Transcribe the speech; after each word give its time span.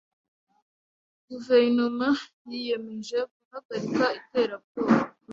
Guverinoma 1.29 2.09
yiyemeje 2.49 3.17
guhagarika 3.33 4.05
iterabwoba. 4.19 4.93